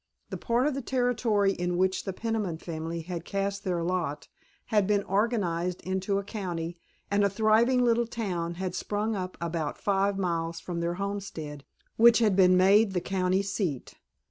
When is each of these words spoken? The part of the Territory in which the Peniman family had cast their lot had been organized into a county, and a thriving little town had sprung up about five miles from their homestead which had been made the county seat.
The 0.31 0.35
part 0.37 0.65
of 0.65 0.73
the 0.73 0.81
Territory 0.81 1.51
in 1.53 1.77
which 1.77 2.05
the 2.05 2.11
Peniman 2.11 2.57
family 2.57 3.01
had 3.01 3.23
cast 3.23 3.63
their 3.63 3.83
lot 3.83 4.29
had 4.73 4.87
been 4.87 5.03
organized 5.03 5.79
into 5.81 6.17
a 6.17 6.23
county, 6.23 6.79
and 7.11 7.23
a 7.23 7.29
thriving 7.29 7.85
little 7.85 8.07
town 8.07 8.55
had 8.55 8.73
sprung 8.73 9.15
up 9.15 9.37
about 9.39 9.77
five 9.77 10.17
miles 10.17 10.59
from 10.59 10.79
their 10.79 10.95
homestead 10.95 11.65
which 11.97 12.17
had 12.17 12.35
been 12.35 12.57
made 12.57 12.93
the 12.93 12.99
county 12.99 13.43
seat. 13.43 13.93